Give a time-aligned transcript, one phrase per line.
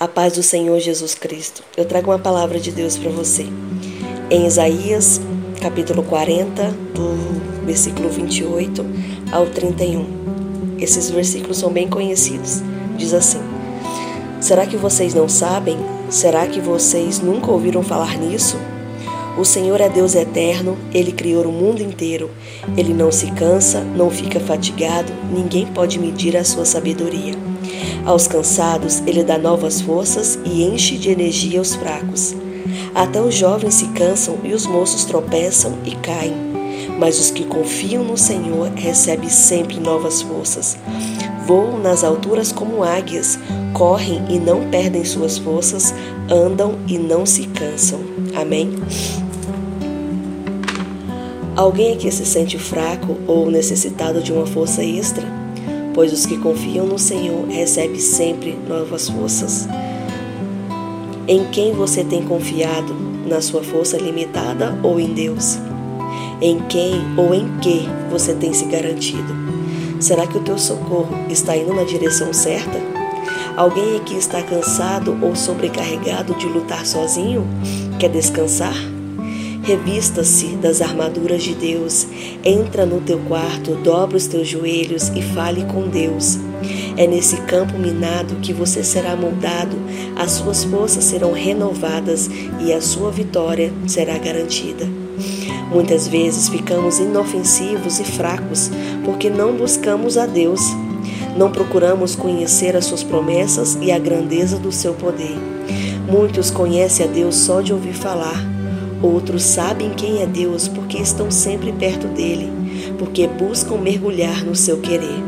[0.00, 1.64] A paz do Senhor Jesus Cristo.
[1.76, 3.44] Eu trago uma palavra de Deus para você.
[4.30, 5.20] Em Isaías,
[5.60, 8.86] capítulo 40, do versículo 28
[9.32, 10.76] ao 31.
[10.78, 12.62] Esses versículos são bem conhecidos.
[12.96, 13.40] Diz assim:
[14.40, 15.76] Será que vocês não sabem?
[16.08, 18.56] Será que vocês nunca ouviram falar nisso?
[19.38, 22.28] O Senhor é Deus eterno, ele criou o mundo inteiro.
[22.76, 27.34] Ele não se cansa, não fica fatigado, ninguém pode medir a sua sabedoria.
[28.04, 32.34] Aos cansados, ele dá novas forças e enche de energia os fracos.
[32.92, 36.34] Até os jovens se cansam e os moços tropeçam e caem.
[36.98, 40.76] Mas os que confiam no Senhor recebem sempre novas forças.
[41.46, 43.38] Voam nas alturas como águias,
[43.72, 45.94] correm e não perdem suas forças,
[46.28, 48.00] andam e não se cansam.
[48.34, 48.74] Amém?
[51.58, 55.26] Alguém aqui se sente fraco ou necessitado de uma força extra?
[55.98, 59.68] pois os que confiam no Senhor recebem sempre novas forças.
[61.26, 62.94] Em quem você tem confiado?
[63.26, 65.58] Na sua força limitada ou em Deus?
[66.40, 69.34] Em quem ou em que você tem se garantido?
[69.98, 72.78] Será que o teu socorro está indo na direção certa?
[73.56, 77.44] Alguém aqui está cansado ou sobrecarregado de lutar sozinho?
[77.98, 78.76] Quer descansar?
[79.62, 82.06] Revista-se das armaduras de Deus,
[82.42, 86.38] entra no teu quarto, dobra os teus joelhos e fale com Deus.
[86.96, 89.76] É nesse campo minado que você será moldado,
[90.16, 94.86] as suas forças serão renovadas e a sua vitória será garantida.
[95.70, 98.70] Muitas vezes ficamos inofensivos e fracos
[99.04, 100.62] porque não buscamos a Deus.
[101.36, 105.36] Não procuramos conhecer as suas promessas e a grandeza do seu poder.
[106.10, 108.57] Muitos conhecem a Deus só de ouvir falar
[109.02, 112.50] Outros sabem quem é Deus porque estão sempre perto dele,
[112.98, 115.22] porque buscam mergulhar no seu querer.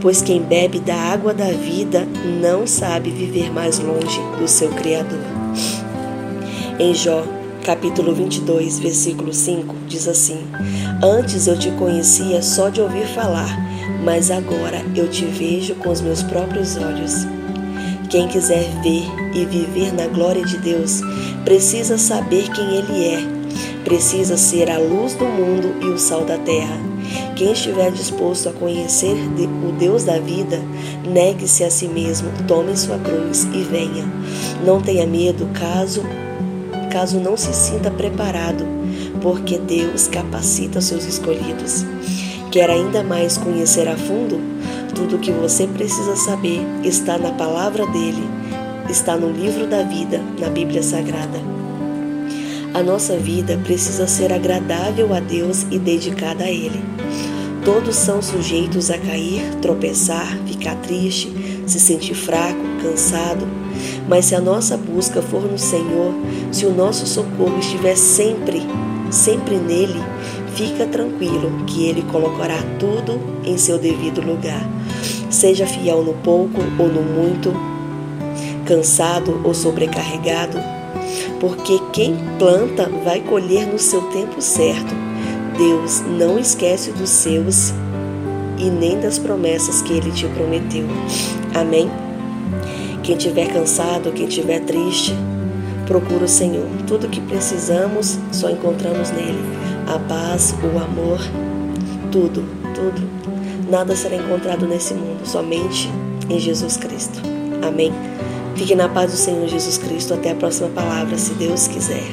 [0.00, 2.06] Pois quem bebe da água da vida
[2.40, 5.20] não sabe viver mais longe do seu Criador.
[6.78, 7.24] Em Jó,
[7.64, 10.46] capítulo 22, versículo 5, diz assim:
[11.02, 13.56] Antes eu te conhecia só de ouvir falar,
[14.04, 17.37] mas agora eu te vejo com os meus próprios olhos.
[18.10, 19.04] Quem quiser ver
[19.34, 21.02] e viver na glória de Deus
[21.44, 23.18] precisa saber quem Ele é,
[23.84, 26.78] precisa ser a luz do mundo e o sal da terra.
[27.36, 29.14] Quem estiver disposto a conhecer
[29.66, 30.60] o Deus da vida,
[31.06, 34.04] negue-se a si mesmo, tome sua cruz e venha.
[34.64, 36.02] Não tenha medo caso
[36.88, 38.64] caso não se sinta preparado,
[39.20, 41.84] porque Deus capacita seus escolhidos.
[42.50, 44.57] Quer ainda mais conhecer a fundo?
[44.98, 48.28] Tudo o que você precisa saber está na palavra dele,
[48.90, 51.38] está no livro da vida, na Bíblia Sagrada.
[52.74, 56.82] A nossa vida precisa ser agradável a Deus e dedicada a Ele.
[57.64, 61.32] Todos são sujeitos a cair, tropeçar, ficar triste,
[61.64, 63.46] se sentir fraco, cansado.
[64.08, 66.12] Mas se a nossa busca for no Senhor,
[66.50, 68.62] se o nosso socorro estiver sempre,
[69.12, 70.02] sempre nele,
[70.54, 74.66] fica tranquilo que Ele colocará tudo em seu devido lugar.
[75.30, 77.52] Seja fiel no pouco ou no muito,
[78.64, 80.58] cansado ou sobrecarregado,
[81.40, 84.94] porque quem planta vai colher no seu tempo certo.
[85.56, 87.72] Deus não esquece dos seus
[88.58, 90.86] e nem das promessas que ele te prometeu.
[91.54, 91.90] Amém?
[93.02, 95.14] Quem estiver cansado, quem estiver triste,
[95.86, 96.66] procura o Senhor.
[96.86, 101.18] Tudo que precisamos só encontramos nele a paz, o amor,
[102.12, 102.44] tudo,
[102.74, 103.08] tudo.
[103.70, 105.90] Nada será encontrado nesse mundo, somente
[106.28, 107.20] em Jesus Cristo.
[107.66, 107.92] Amém.
[108.54, 110.14] Fique na paz do Senhor Jesus Cristo.
[110.14, 112.04] Até a próxima palavra, se Deus quiser.